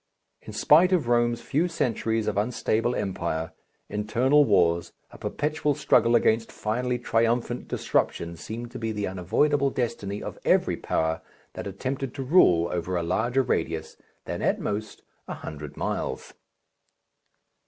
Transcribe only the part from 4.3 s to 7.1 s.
wars, a perpetual struggle against finally